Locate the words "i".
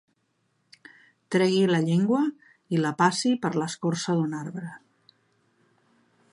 2.77-2.81